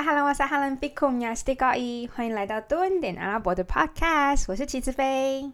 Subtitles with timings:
[0.00, 5.52] 阿哈兰瓦萨哈兰比库米亚斯蒂高伊，欢迎来到多恩点阿拉伯的 Podcast，我是齐子飞。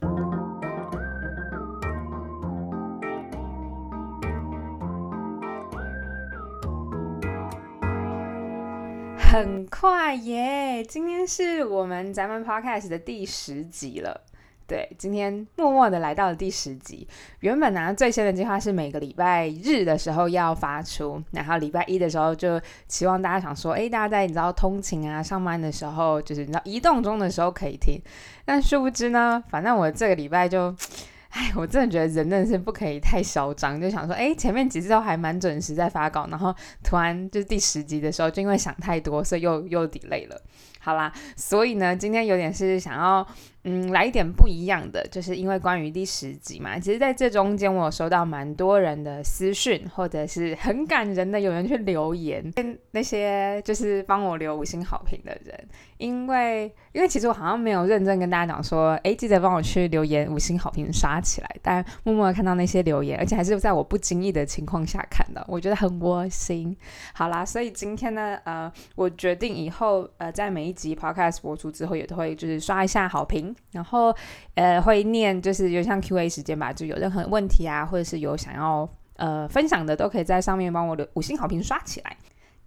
[9.19, 14.26] 很快耶，今天是我们咱们 Podcast 的第十集了。
[14.67, 17.07] 对，今天默默的来到了第十集。
[17.39, 27.97] 原本呢，最先的计划是每个礼拜日的时候要发出，然后礼拜一的时候就希望大家想说，哎，大家在你知道通勤啊、上班的时候，就是你知道移动中的时候可以听。
[28.45, 30.75] 但殊不知呢，反正我这个礼拜就，
[31.31, 40.43] 哎，我真的觉得人真的是不可以太嚣张，就想说，哎，前面几次都还蛮准时在发稿，然后突然就是第十集的时候，就因为想太多，所以又又 delay 了。
[40.81, 43.25] 好啦，所以呢，今天有点是想要。
[43.69, 66.77] 嗯，来一点不一样的，就是因为关于第十集嘛，其实在这中间我有收到蛮多人的私讯，或者是很感人的有人去留言，跟那些就是帮我留五星好评的人，因为因为其实我好像没有认真跟大家讲说，哎，记得帮我去留言五星好评刷起来，但默默的看到那些留言，而且还是在我不经意的情况下看到，我觉得很窝心。
[67.13, 73.56] 好啦，所以今天呢，呃，我决定以后呃在每一集 podcast 播出之后，也都会就是刷一下好评。
[73.73, 74.15] 然后，
[74.55, 82.17] 呃，会念就是有像 Q A 时间吧，就有任何问题啊，或者是有想要呃分享的，都可以在上面帮我留五星好评刷起来。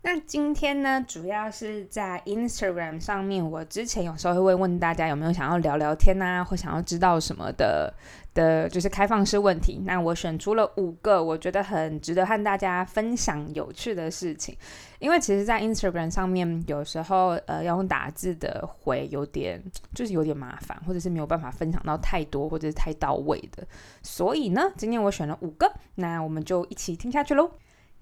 [0.02, 7.94] 那今天呢，主要是在 Instagram 上面，我之前有时候会问大家有没有想要聊聊天啊，或想要知道什么的。
[8.36, 14.55] 的就是开放式问题，那我选出了五个我觉得很值得和大家分享有趣的事情，
[15.00, 19.61] 因为其实，在 Instagram 上面有时候呃要用打字的回有点
[19.95, 23.67] 就是有点麻烦，或者是没有办法分享到太多或者是太到位的，
[24.03, 27.50] 所以呢，今天我选了五个，那我们就一起听下去喽。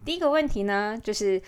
[0.04, 1.42] 第一个问题呢，就是。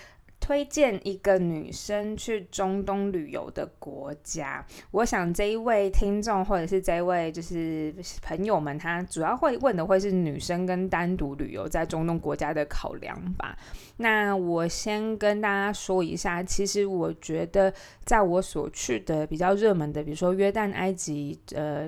[0.49, 13.55] 推荐一个女生去中东旅游的国家，我想这一位听众或者是这一位就是朋友们，他主要会问的会是女生跟单独旅游在中东国家的考量吧。
[13.97, 17.71] 那我先跟大家说一下，其实我觉得
[18.03, 21.87] 在我所去的比较热门的，比如说约旦、埃及、呃。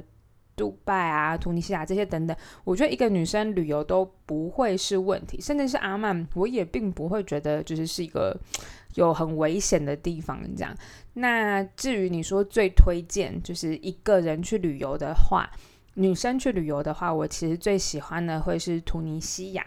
[0.56, 8.38] 杜拜啊、突尼西亚这些等等，我觉得一个女生旅游都不会是问题，甚至是阿曼，我也并不会觉得就是是一个
[8.96, 10.76] 有很危险的地方这样。
[11.14, 15.50] 那至于你说最推荐就是一个人去旅游的话，
[15.96, 19.66] 女生去旅游的话，我其实最喜欢的会是突尼西亚。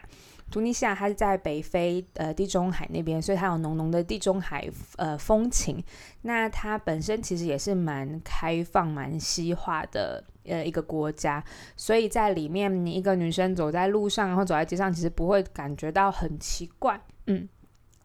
[0.54, 5.82] 突尼西亚它是在北非呃地中海那边，所以它有浓浓的地中海呃风情。
[6.22, 11.43] 那它本身其实也是蛮开放、蛮西化的呃一个国家，
[11.76, 17.00] 所以在里面你一个女生走在路上，然后走在街上，其实不会感觉到很奇怪。
[17.26, 17.48] 嗯，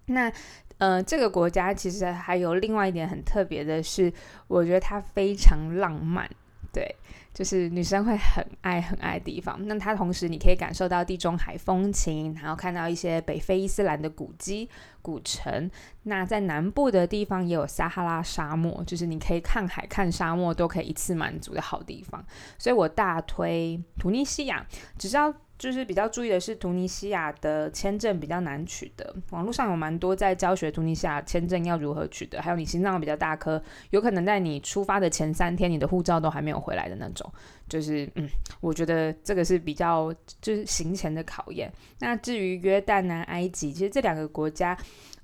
[0.08, 0.34] 那
[0.80, 4.12] 呃这个国家其实还有另外一点很特别的是，
[4.48, 6.28] 我觉得它非常浪漫，
[6.74, 6.96] 对。
[7.40, 14.70] 就是女生会很爱很爱的地方，那它同时你可以感受到地中海风情，然后看到一些北非伊斯兰的古迹、
[15.02, 15.72] 古城。
[16.04, 22.22] 那在南部的地方也有撒哈拉沙漠，就是你可以看海、看沙漠都可以一次满足的好地方。
[22.58, 24.68] 所以我大推突尼西亚，
[24.98, 25.34] 只是要。
[25.60, 29.14] 就是比较注意的是，突尼西亚的签证比较难取得。
[29.32, 37.30] 网络上有蛮多在教学突尼西亚签证要如何取得，还有你心脏比较大颗，有可能在你出发的前三天，你的护照都还没有回来的那种。
[37.68, 38.28] 就是嗯，
[38.62, 40.12] 我觉得这个是比较
[40.42, 41.70] 就是行前的考验。
[42.00, 44.76] 那至于约旦啊、埃及，其实这两个国家。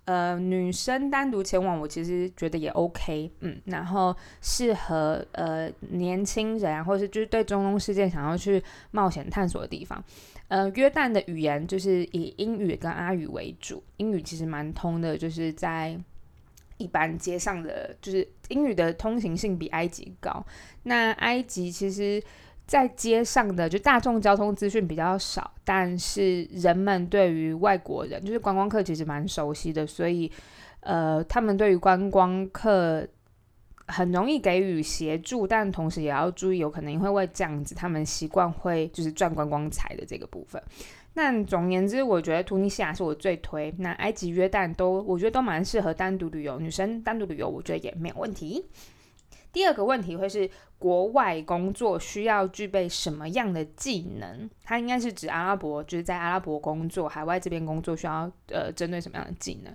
[0.05, 10.03] 呃，女生单独前往，我其实觉得也 OK，嗯，然后适合呃年轻人啊，或者是就是对中东世界想要去冒险探索的地方。
[10.47, 15.99] 呃，约旦的语言就是以英语跟阿语为主，英语其实蛮通的，就是在
[16.77, 20.45] 一般街上的，就是英语的通行性比埃及高。
[20.83, 22.21] 那埃及其实。
[22.65, 30.31] 在街上的就大众交通资讯比较少，但是人们对于外国人，就是观光客其实蛮熟悉的，所以
[30.79, 33.07] 呃，他们对于观光客
[33.87, 40.61] 很容易给予协助，但同时也要注意，有可能因为这样子，他们习惯会就是赚观光财的这个部分。
[41.13, 48.65] 那总而言之，我觉得突尼西亚是我最推，那埃及、约旦都我觉得都蛮适合单独旅游，女生单独旅游我觉得也没有问题。
[49.55, 54.49] 第二个问题会是国外工作需要具备什么样的技能？
[54.65, 59.73] 它应该是指阿拉伯，就是在阿拉伯工作，海外这边工作需要呃针对什么样的技能？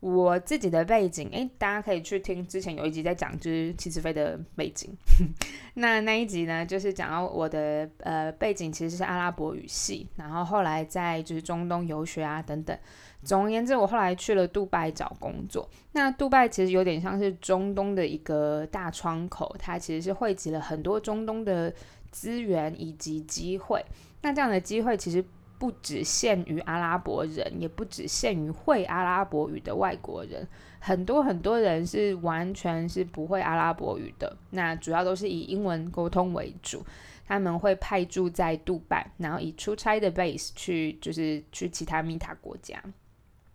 [0.00, 4.90] 我自己的背景，诶，大家可以去听之前有一集在讲就是七子飞的背景，
[5.74, 12.76] 那那一集呢就是讲到我的呃背景其实是阿拉伯语系，然后后来在就是中东游学啊等等。
[13.24, 15.68] 总而言之，我后来去了杜拜找工作。
[15.92, 21.72] 那杜拜其实有点像是中东的一个大窗口，它其实是汇集了很多中东的
[22.10, 23.84] 资源以及机会。
[24.22, 25.24] 那这样的机会其实
[25.58, 30.46] 不只限于阿拉伯人，也不只限于会阿拉伯语的外国人，
[30.80, 34.36] 很多很多人是完全是不会阿拉伯语的。
[34.50, 36.84] 那主要都是以英文沟通为主。
[37.24, 42.82] 他们会派驻在杜拜，然后以出差的 base 去，就是去其他米塔国家。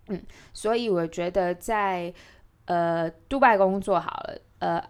[0.07, 0.21] 嗯，
[0.53, 2.13] 所以我觉得在
[2.65, 4.83] 呃杜拜工作好了，呃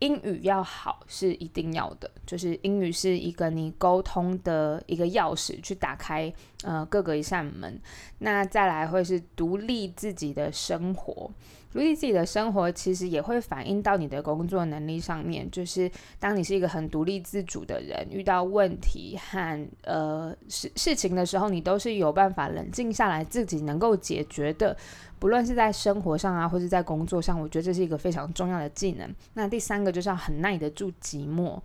[0.00, 6.32] 英语要好是一定要的，就是英语是一个你沟通的一个钥匙，去打开
[6.64, 7.80] 呃各个一扇门。
[8.18, 11.30] 那再来会是独立自己的生活。
[11.72, 15.50] 独立自己的生活，其实也会反映到你的工作能力上面。
[15.50, 24.76] 就是当你是一个很独立自主的人，遇到问题和呃事事情的时候，你都是有办法冷静下来，自己能够解决的。
[25.18, 29.10] 不论是在生活上啊，或是在工作上，我觉得这是一个非常重要的技能。
[29.32, 31.58] 那第三个就是要很耐得住寂寞。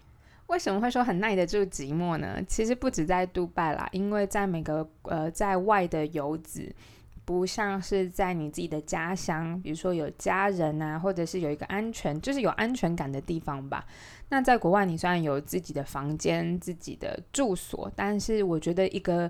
[0.45, 2.41] 为什么会说很耐得住寂寞呢？
[2.47, 6.73] 其实不止在杜拜啦，因为在每个呃在外的游子。
[7.27, 13.85] 不像是在你自己的家乡，比如说有家人啊，或者是有一个安全，就是有安全感的地方吧。
[14.29, 19.29] 那在国外，你虽然有自己的房间、自己的住所，但是我觉得一个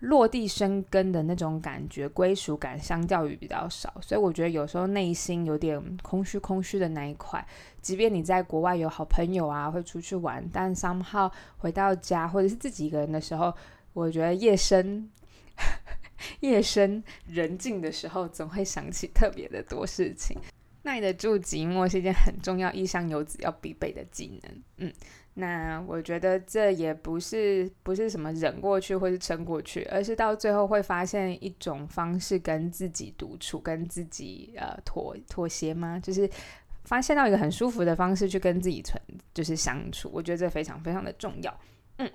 [0.00, 3.94] 落地生根的那种感觉、归属感，相较于比较少。
[4.00, 7.46] 所以我觉得有时候内心有点空虚、空虚的那一块，
[7.80, 13.54] 即便你在国外有好朋友啊，会出去玩，但 somehow 回到家或者是自己一个人的时候，
[13.92, 15.08] 我觉得夜深。
[16.40, 20.36] 夜深人静的时候，总会想起特别的多事情。
[20.82, 24.62] 耐得住寂寞是一件很重要、异乡游子要必备的技能。
[24.76, 24.92] 嗯，
[25.34, 35.98] 那我觉得这也不是不是什么忍过去或是撑过去，而是到最后会发现一种方式跟自己独处、跟自己呃妥妥协吗？
[35.98, 36.30] 就是
[36.84, 39.02] 发现到一个很舒服的方式去跟自己存，
[39.34, 40.08] 就是相处。
[40.14, 41.60] 我觉得这非常非常的重要。
[41.98, 42.08] 嗯。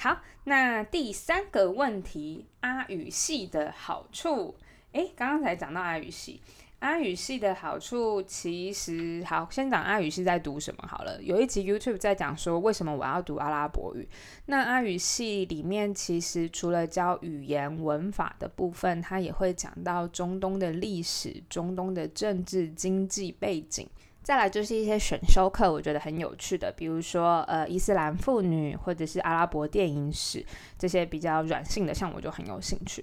[0.00, 4.54] 好，那第三个问题，阿语系的好处。
[4.92, 6.40] 诶，刚刚才讲到阿语系，
[6.78, 11.20] 阿语系的好处其实好，先讲阿语系在读什么好了。
[11.20, 14.08] 有一集 YouTube 在讲说为什么我要读阿拉伯语。
[14.46, 23.88] 那阿语系里面其实除了教语言文法的部分，它也会讲到中东的历史、中东的政治经济背景。
[24.28, 30.44] 再来就是一些选修课，我觉得很有趣的，比如说呃伊斯兰妇女或者是阿拉伯电影史
[30.78, 33.02] 这些比较软性的，像我就很有兴趣。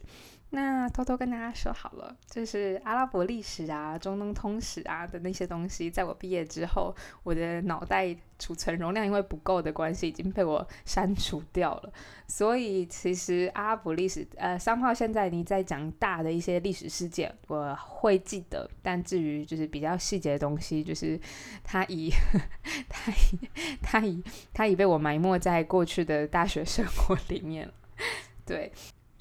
[0.51, 11.91] 那偷偷跟大家说好了，就是阿拉伯历史啊、中东通史啊的那些东西，在我毕业之后，我的脑袋储存容量因为不够的关系，已经被我删除掉了。
[12.27, 21.19] 所以其实阿拉伯历史，呃，三号现在你在讲大的一些历史事件，我会记得，但至于就是比较细节的东西，就是
[21.65, 22.09] 它已
[22.87, 23.49] 它已
[23.81, 27.73] 它已它已被我埋没在过去的大学生活里面了。
[28.45, 28.71] 对。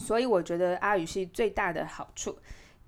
[0.05, 2.37] 所以我觉得阿语系最大的好处，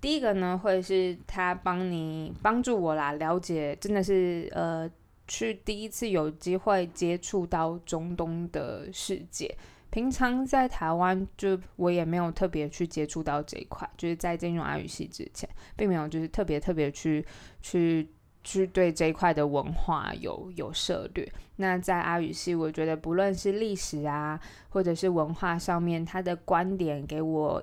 [0.00, 4.90] 第一个呢，会是他帮你帮助我啦，了解真的是呃，
[5.26, 9.56] 去第一次有机会接触到中东的世界。
[9.88, 17.24] 平常在台湾就我也没有特别去接触到这一块，就是在进入阿语系之前，并没有就是特别特别去
[17.62, 18.06] 去。
[18.46, 21.28] 去对这一块的文化有有涉略。
[21.56, 27.62] 那在阿语系，我觉得不论是历史啊，或者是文化上面，他的观点给我，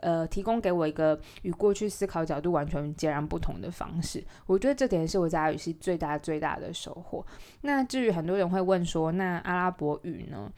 [0.00, 4.24] 呃，提供给我一个与过去思考角度完全截然不同的方式。
[4.46, 7.26] 我觉得这点是我在阿语系最大最大的收获。
[7.60, 10.50] 那至于很多人会问说，那阿拉伯语呢？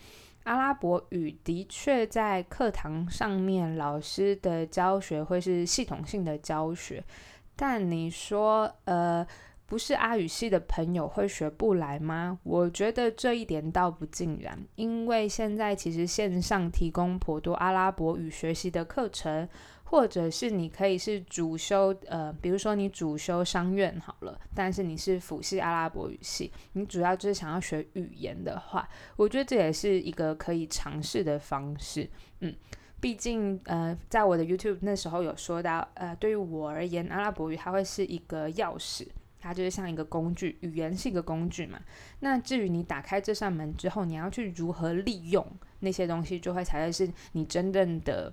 [0.45, 7.03] 阿拉伯语的确在课堂上面，老师的教学会是系统性的教学，
[7.57, 9.27] 但你说，呃。
[9.69, 12.39] 不是阿语系的朋友会学不来吗？
[12.43, 19.47] 我觉得这一点倒不尽然，因为现在其实线上提供颇多阿拉伯语学习的课程，
[19.85, 32.09] 或者是你可以是主修，呃，比如说你主修商院好了，但是你是辅系阿拉伯语系，你主要就是想要学语言的话，我觉得这也是一个可以尝试的方式。
[32.41, 32.55] 嗯，
[33.03, 39.07] 毕竟呃，在我的 YouTube 那时候有说到，呃，对于我而言，阿拉伯语它会是一个钥匙。
[39.41, 41.79] 它就是像一个工具，语言是一个工具嘛。
[42.21, 45.47] 那至于你打开这扇门之后，你要去如何利用
[45.81, 48.33] 那些东西，就会才会是你真正的，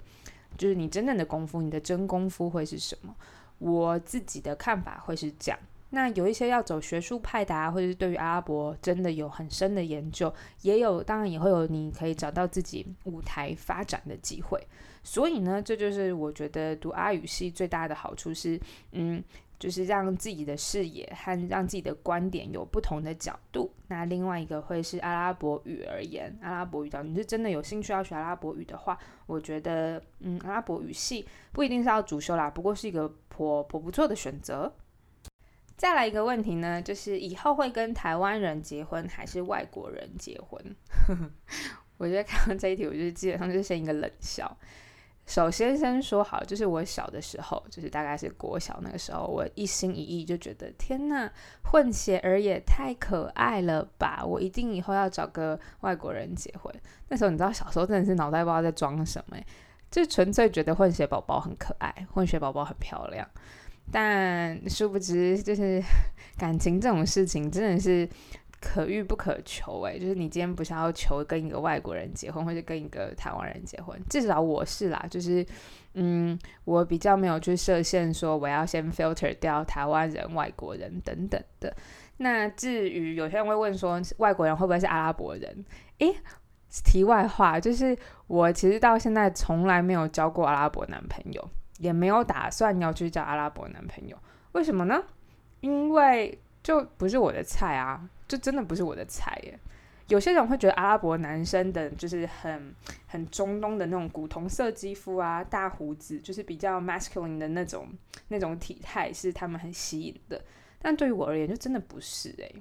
[0.57, 3.15] 就是你真正的功夫，你的真功夫会是什么？
[3.59, 5.59] 我自己的看法会是这样。
[5.91, 14.59] 那有一些要走学术派的啊，或者是对于阿拉伯真的有很深的研究，也有，当然也会有你可以找到自己舞台发展的机会。
[15.03, 18.59] 所以呢，这就是我觉得读阿语系最大的好处是，
[18.91, 19.23] 嗯。
[19.59, 23.71] 就是让自己的视野和让自己的观点有不同的角度。
[23.87, 34.73] 那另外一个会是阿拉伯语而言，阿拉伯语讲你是真的有兴趣要学阿拉伯语的话，我觉得嗯，阿拉伯语系不一定是要主修啦，不过是一个颇颇不错的选择。
[35.77, 40.75] 再来一个问题呢，就是以后会跟台湾人结婚还是外国人结婚？
[41.97, 44.57] 我觉得看到这一题，我就基本上就是先一个冷笑。
[45.27, 51.29] 首先，先说好，就是我小的时候，就是大概是国小那个时候，我一心一意就觉得，天呐，
[51.63, 54.23] 混血儿也太可爱了吧！
[54.23, 56.73] 我一定以后要找个外国人结婚。
[57.09, 59.37] 那时候你知道，小时候真的是脑袋不知道在装什么，
[59.89, 63.27] 就纯粹觉得混血宝宝很可爱，混血宝宝很漂亮。
[63.91, 65.81] 但殊不知，就是
[66.37, 68.07] 感情这种事情，真的是。
[68.67, 75.45] 可遇不可求，诶，就是你今天不是要求跟一个外国人结婚，或者跟一个台湾人结婚，至少我是啦，就是，
[75.93, 81.71] 嗯，我比较没有去设限，说我要先 filter 掉台湾人、外国人等等的。
[82.17, 85.63] 那至于有些人会问说，外国人会不会是阿拉伯人？
[85.99, 86.15] 诶，
[86.83, 87.95] 题外话，就是
[88.25, 94.17] 我其实到现在从来没有交过阿拉伯男朋友，也没有打算要去交阿拉伯男朋友。
[94.53, 95.03] 为什么呢？
[95.61, 98.09] 因为就不是我的菜啊。
[98.27, 99.59] 就真的不是我的菜耶。
[100.07, 102.73] 有些人会觉得阿拉伯男生的就是很
[103.07, 107.87] 很中东的那种古铜色肌肤啊，大胡子，就是比较 masculine 的那种
[108.27, 110.39] 那种体态是他们很吸引的。
[110.79, 112.55] 但对于我而言，就真的不是诶。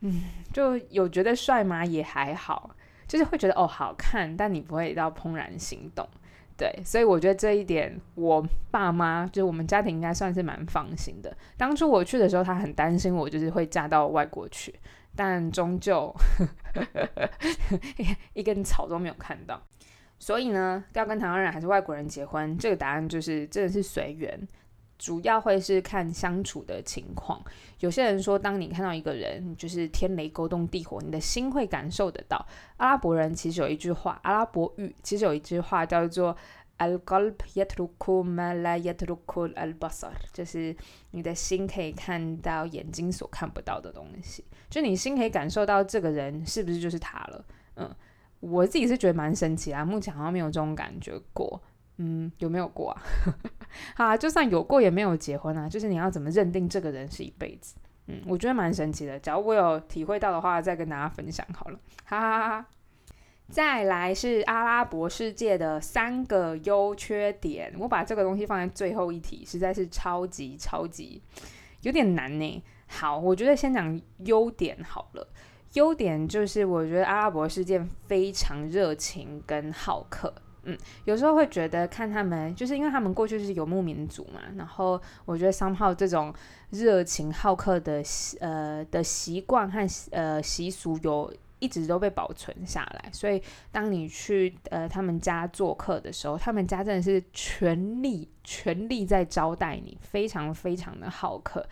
[0.00, 1.82] 嗯，就有觉得帅吗？
[1.82, 2.76] 也还好，
[3.08, 6.06] 就是会觉得哦好看，但你不会到怦然心动。
[6.56, 11.36] 对，所以我觉得这一点，我爸妈就是我们家庭应该算是蛮放心的。
[11.56, 14.72] 当初我去的时候，他很担心我就是会嫁到外国去，
[15.16, 16.14] 但终究
[18.34, 19.60] 一根草都没有看到。
[20.20, 24.40] 所以呢，要跟台湾人还是外国人结婚，这个答案就是真的是随缘。
[25.04, 27.38] 主要会是看相处的情况。
[27.80, 32.42] 有些人说，当你看到一个人，就是天雷勾动地火，你的心会感受得到。
[32.78, 36.34] 阿拉伯人其实有一句话，阿拉伯语其实有一句话叫做
[36.78, 40.74] “al qalb yatruku ma la yatruku al basar”，就是
[41.10, 47.44] 你的心可以看到眼睛所看不到的东西，就你心可以感受到这个人是不是就是他了。
[47.76, 47.94] 嗯，
[48.40, 51.60] 我自己是觉得蛮神奇啊，目前好像没有这种感觉过。
[51.96, 53.02] 嗯，有没有过啊？
[53.96, 55.68] 啊，就算有过也没有结婚啊。
[55.68, 57.76] 就是你要怎么认定这个人是一辈子？
[58.06, 59.18] 嗯，我觉得蛮神奇的。
[59.18, 61.78] 假如我有体会到的话，再跟大家分享好了。
[62.04, 62.66] 哈哈哈哈。
[63.50, 71.22] 再来是阿拉伯世界的三个优缺点，我把这个东西放在最后一题，实在是超级超级
[71.82, 72.62] 有点难呢。
[72.86, 75.28] 好，我觉得先讲优点好了。
[75.74, 80.32] 优点就是我觉得阿拉伯世界非常热情跟好客。
[80.66, 86.32] 嗯，有时候会觉得看他们，就是因为他们过去是游牧民族嘛，然后我觉得三号这种
[86.70, 88.02] 热情好客的
[88.40, 101.66] 呃的习惯和呃习俗有一直都被保存下来，所以当你去呃他们家做客的时候，他们家真的是全力全力在招待你，非常非常的好客，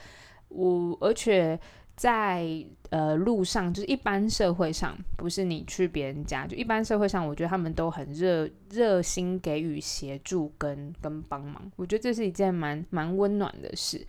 [0.49, 1.59] 我而且。
[1.97, 14.05] 在呃路上，就是一般社会上，不是你去别人家，就一般社会上，我觉得他们都很热热心给予协助跟跟帮忙，我觉得这是一件蛮蛮温暖的事。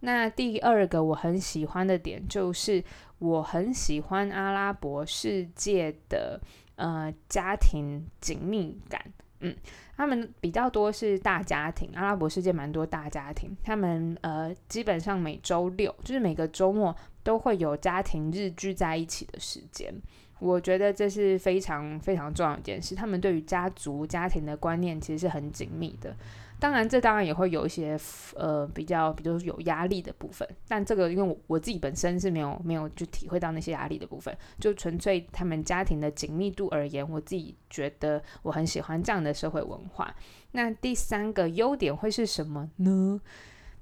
[0.00, 2.82] 那第二个我很喜欢的点就是，
[3.18, 6.40] 我很喜欢阿拉伯世界的
[6.76, 9.00] 呃家庭紧密感。
[9.40, 9.54] 嗯，
[9.96, 13.56] 他们比较多是大家庭，阿拉伯世界蛮多大家庭。
[13.62, 16.94] 他们呃，基本上每周六就是每个周末
[17.28, 19.92] 都会有家庭日聚在一起的时间。
[20.38, 22.94] 我觉得这是非常非常重要一件事。
[22.94, 26.16] 他们对于家族家庭的观念其实是很紧密的。
[26.58, 28.00] 当然，这当然也会有一些
[28.34, 30.48] 呃比较，比如有压力的部分。
[30.66, 40.16] 但这个，因为我我自己本身是没有没有就体会到那些压力的部分，就纯粹他们家庭的紧密度而言，我自己觉得我很喜欢这样的社会文化。
[40.52, 43.20] 那第三个优点会是什么呢？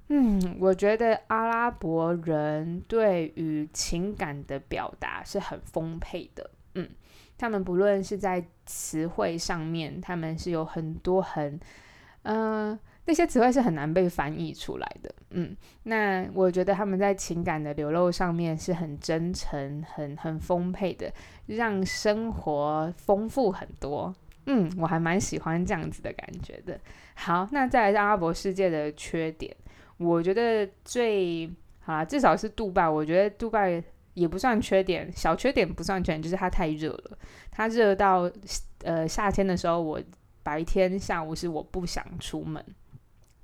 [0.09, 6.49] 嗯，我觉得阿拉伯人对于情感的表达是很丰沛的。
[6.75, 6.87] 嗯，
[7.37, 11.59] 他们不论是在词汇上面，他们是有很多很。
[12.23, 15.13] 嗯，那些词汇是很难被翻译出来的。
[15.31, 21.11] 嗯，那我觉得他们在情感的流露上面是很真诚、很很丰沛的，
[21.45, 24.13] 让生活丰富很多。
[24.45, 26.79] 嗯，我还蛮喜欢这样子的感觉的。
[27.15, 29.55] 好，那再来是阿拉伯世界的缺点，
[29.97, 31.49] 我觉得最
[31.79, 37.17] 好啦，至少是杜拜，我觉得杜拜也不算缺点，小缺点不算缺点，就是它太热了。
[37.51, 38.29] 它热到
[38.83, 40.01] 呃夏天的时候，我
[40.43, 42.63] 白天下午是我不想出门。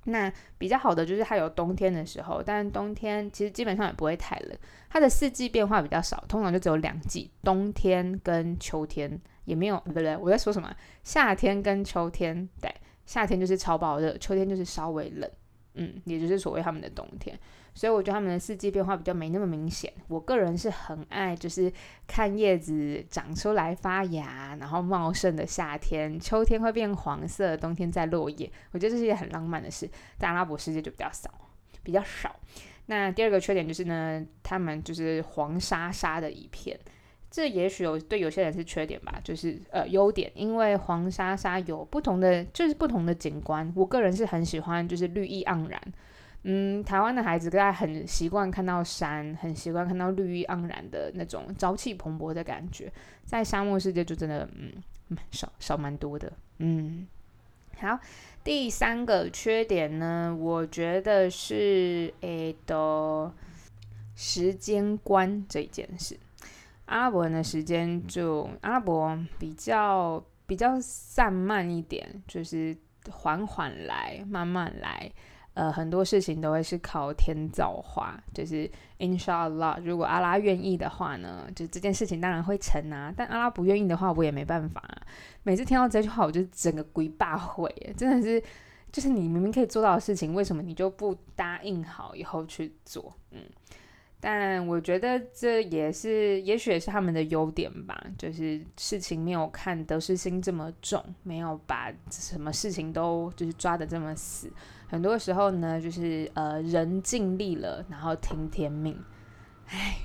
[0.06, 4.58] 那比较好的就是它有冬天的时候，但冬天其实基本上也不会太冷。
[4.90, 10.70] 它的四季变化比较少，通常就只有两季，冬天跟秋天也没有，不对，我在说什么？
[11.02, 12.70] 夏天跟秋天，对，
[13.06, 15.30] 夏天就是超爆热，秋天就是稍微冷，
[15.74, 17.38] 嗯，也就是所谓他们的冬天。
[17.74, 19.92] 所以我觉得他们的四季变化比较没那么明显。
[20.06, 21.72] 我个人是很爱，就是
[22.06, 28.50] 看叶子长出来发芽，然后茂盛的夏天，秋天会变黄色，冬天再落叶。
[28.70, 29.90] 我觉得这是一件很浪漫的事。
[30.18, 31.28] 在阿拉伯世界就比较少，
[31.82, 32.36] 比较少。
[32.86, 36.78] 那第二个缺点就是呢，他们就是黄沙沙的一片。
[37.34, 43.72] 这也许有对有些人是缺点吧，就是呃优点，因为黄沙沙有不同的，就是不同的景观。
[43.74, 45.82] 我个人是很喜欢，就是绿意盎然。
[46.44, 52.92] 嗯，台湾的孩子大概很习惯看到山，很习惯看到绿意盎然的那种朝气蓬勃的感觉，
[53.24, 54.72] 在沙漠世界就真的嗯
[55.32, 56.32] 少少蛮多的。
[56.58, 57.04] 嗯，
[57.78, 57.98] 好，
[58.44, 63.32] 第三个缺点呢，我觉得是诶的
[64.14, 66.16] 时间观这一件事。
[66.86, 72.76] 阿拉伯人的时间就阿拉伯比较比较散漫一点，就是
[73.10, 75.10] 缓缓来，慢慢来。
[75.54, 83.14] 呃，很多事情都会是靠天造化，就是 Inshallah，如果阿拉愿意的话呢，就这件事情当然会成啊。
[83.16, 84.82] 但阿拉不愿意的话，我也没办法。
[85.44, 88.42] 每次听到这句话，我就整个鬼霸会，真的是，
[88.90, 93.14] 就是你明明可以做到的事情，为什么你就不答应好以后去做？
[93.30, 93.38] 嗯，
[94.26, 104.50] 但我觉得这也是，也许也是他们的优点吧，就是事情没有看得失心这么重，没有把什么事情都就是抓得这么死。
[104.88, 108.98] 很多时候呢，就是呃人尽力了，然后听天命。
[109.66, 109.96] 唉，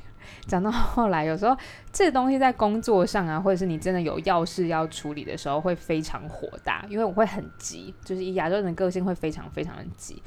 [0.48, 1.56] 讲到后来，有时候
[1.94, 10.22] 这东西在工作上啊，或者是你真的有要事要处理的时候，会非常火大，因为我会很急，就是以亚洲人的个性会非常非常的急。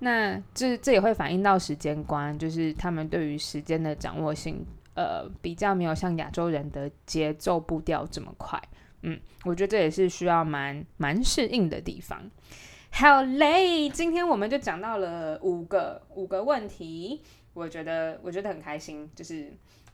[0.00, 4.64] 那这这也会反映到时间观，就是他们对于时间的掌握性，
[4.94, 8.60] 呃，比较没有像亚洲人的节奏步调这么快。
[9.02, 12.30] 嗯，我觉得这也是需要蛮蛮适应的地方。
[12.90, 19.52] 好嘞，今天我们就讲到了五个五个问题，我觉得我觉得很开心，就是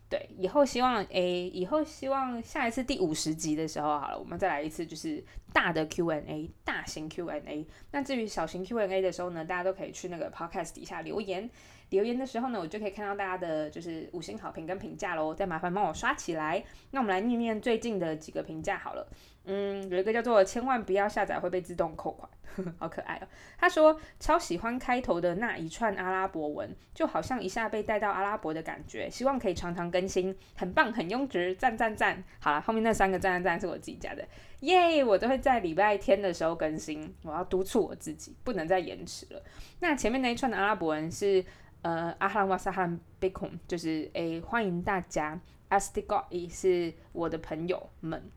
[0.09, 5.23] 对以后希望诶，以后希望下一次第五十集的时候好了，我们再来一次就是
[5.55, 7.67] 大的 Q&A，大型 Q&A。
[7.93, 11.49] 那至于小型 Q&A 的时候呢，大家都可以去那个 Podcast 底下留言，
[11.91, 16.63] 留言的时候呢，我就可以看到大家的就是五星好评跟评价喽，再麻烦帮我刷起来。
[16.91, 19.09] 那我们来念念最近的几个评价好了。
[19.47, 22.29] 嗯，有一个叫做“千万不要下载会被自动扣款”，
[22.79, 23.29] 好可爱哦。
[23.59, 29.11] 他说超喜欢开头的那一串阿拉伯文，就好像一下被带到阿拉伯的感觉。
[29.11, 32.25] 希望可以常常更新，很棒，很优质，赞赞赞！
[32.41, 34.27] 好了，后面那三个赞赞赞是我自己加的，
[34.61, 35.05] 耶！
[35.05, 39.43] 我都会在礼拜天的时候更新，我要督促我自己，不能再延迟了。
[39.81, 41.45] 那前面那一串的阿拉伯文是
[41.83, 48.31] 呃阿哈兰瓦萨哈兰贝孔，就是诶欢迎大家，Astigoi 是我的朋友们。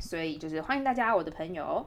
[0.00, 1.86] 所以就是欢迎大家，我的朋友。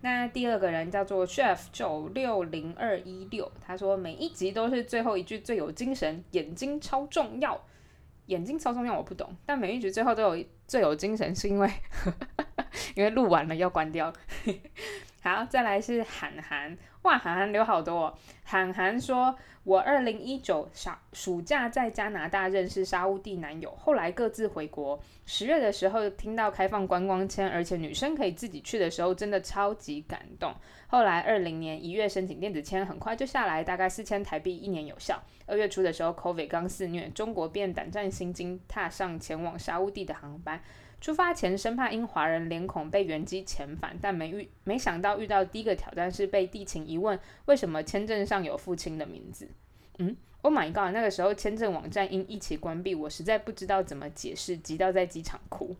[0.00, 7.64] 那第二个人叫做 Chef 九六零二一六，他说每一集都是最后一句最有精神，眼睛超重要，
[8.26, 11.70] 眼睛超重要我不懂，但每一局最后都有最有精神，是因为
[12.96, 14.12] 因为录完了要关掉。
[15.22, 18.06] 好，再来是韩寒，哇，韩寒留好多。
[18.06, 18.18] 哦
[18.52, 19.34] 韩寒说
[19.64, 25.00] ：“我二零一九暑暑假在加拿大认识沙乌地男友，后来各自回国。
[25.24, 30.52] 十月的时候听到开放观光签，而且女生可以自己去的时候，真的超级感动。
[30.86, 35.18] 后来二零年一月申请电子签，很快就下来，大概四千台币，一年有效。
[35.46, 40.60] 二月初的时候，COVID 刚肆虐，中国便胆战心惊，踏上前往沙乌地的航班。”
[41.02, 49.48] 出发前生怕因华人脸孔被原机遣返，但没遇没想到遇到第一个挑战是被地勤一问为什么签证上有父亲的名字。
[49.98, 50.92] 嗯，Oh my god！
[50.94, 55.76] 那个时候签证网站因一起关闭，我实在不知道怎么解释，急到在机场哭，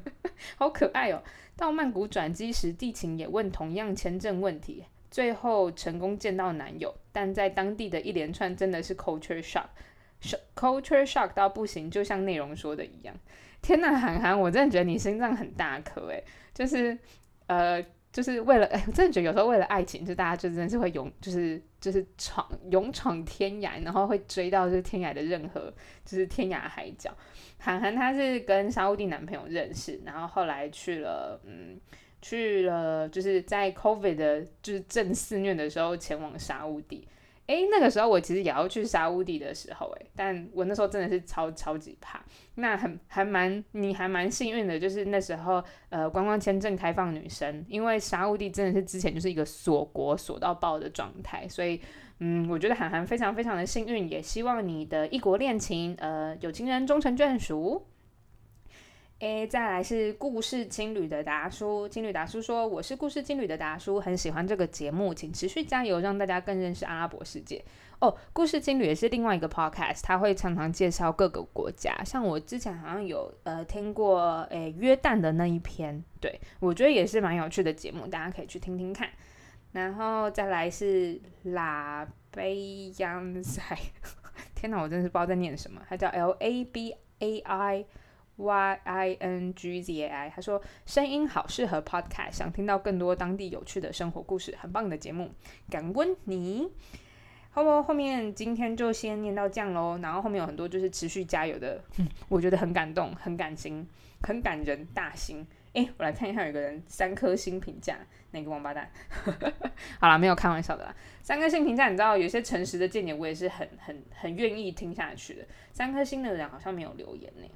[0.56, 1.22] 好可爱哦。
[1.56, 13.14] 到曼谷转机时，地勤也问同样签证问题，最后成功见到男友，但在当地的一连串真的是 culture shock，culture shock 到不行，就像内容说的一样。
[13.62, 16.22] 天呐，韩寒，我真的觉得你心脏很大颗诶，
[16.52, 16.98] 就是，
[17.46, 17.82] 呃，
[18.14, 25.62] 就是为了，哎， 我真的觉得有时候为了爱情，就大家就真的是会勇，就是就是闯勇闯天涯，然后会追到就是天涯的任何
[26.04, 27.12] 就是天涯海角。
[27.58, 31.76] 韩寒他是跟沙乌地男朋友认识，然后后来去了，嗯，
[32.22, 37.08] 去了就是在 COVID 的就是正肆虐的时候前往沙乌地。
[37.46, 42.22] 哎，那个时候我其实也要去沙乌地的时候，哎，但我那时候真的是超超级怕。
[42.54, 51.80] 那很还蛮你还蛮幸运的，就是那时候呃观光签证开放女生，因为沙乌地真的是之前就是一个锁国锁到爆的状态，所以
[52.20, 57.86] 嗯，我觉得涵涵非常非常的幸运，也希望你的异国恋情呃有情人终成眷属。
[59.24, 67.64] 诶，再来是故事青旅的达叔，青旅达叔说：“我是故事青旅的达叔，很喜欢这个节目，请持续加油，让大家更认识阿拉伯世界。”
[68.00, 79.08] 哦，故事青旅也是另外一个 podcast，他会常常介绍各个国家，像我之前好像有呃听过诶约旦的那一篇，对我觉得也是蛮有趣的节目，大家可以去听听看。
[79.72, 83.62] 然后再来是拉贝央塞，
[84.54, 87.86] 天哪，我真是不知道在念什么，它叫 L A B A I。
[88.36, 95.30] Y I N G Z A I，他说声音好适合 Podcast，想听到更多当地有趣的生活故事，很棒的节目，
[95.70, 96.70] 感恩你。
[97.50, 101.80] 好不，后面今天就先念到这样喽，然后后面有很多就是持续加油的，
[102.28, 103.86] 我觉得很感动，很感心，
[104.22, 105.46] 很感人，大心。
[105.74, 107.96] 诶，我来看一下，有个人三颗星评价，
[108.32, 108.90] 哪个王八蛋？
[110.00, 110.92] 好了，没有开玩笑的啦。
[111.22, 115.46] 三颗星评价，你知道有些诚实的见解，我也是很很很愿意听下去的。
[115.72, 117.46] 三颗星的人好像没有留言呢。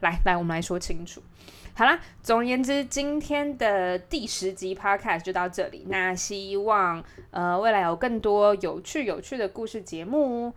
[0.00, 1.22] 来来，我们来说清楚。
[1.72, 5.86] 好啦，总而言之，今天的第十集 podcast 就到这里。
[5.88, 10.52] 那希望呃未来有更多有趣有趣的故事节目。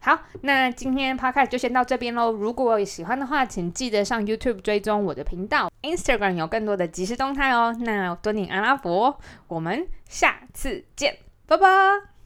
[0.00, 2.30] 好，那今天 podcast 就先到这边喽。
[2.30, 7.74] 如果喜欢的话，请记得上 YouTube 追踪我的频道，Instagram 有更多的即时动态哦。
[7.80, 12.17] 那多点阿拉伯，我们下次见，拜拜。